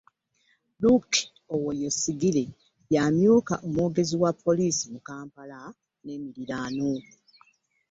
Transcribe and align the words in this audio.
Luke 0.81 1.15
Owoyesigire, 1.53 2.45
y'amyuka 2.93 3.53
omwogezi 3.65 4.15
wa 4.23 4.31
poliisi 4.43 4.85
mu 4.93 4.99
Kampala 5.07 5.59
n'emiriraano 6.03 6.91